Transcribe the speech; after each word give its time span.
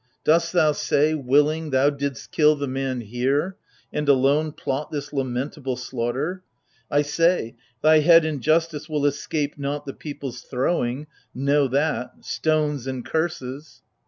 Dost 0.23 0.51
thou 0.51 0.71
say— 0.71 1.13
willing, 1.13 1.69
thou 1.69 1.91
didst 1.91 2.31
kill 2.31 2.55
the 2.55 2.65
man 2.67 3.01
here, 3.01 3.55
And, 3.93 4.09
alone, 4.09 4.51
plot 4.51 4.89
this 4.89 5.13
lamentable 5.13 5.75
slaughter? 5.75 6.41
I 6.89 7.03
say— 7.03 7.55
thy 7.83 7.99
head 7.99 8.25
in 8.25 8.39
justice 8.41 8.89
will 8.89 9.05
escape 9.05 9.59
not 9.59 9.85
The 9.85 9.93
people's 9.93 10.41
throwing— 10.41 11.05
know 11.35 11.67
that!— 11.67 12.13
stones 12.25 12.87
and 12.87 13.05
curses 13.05 13.83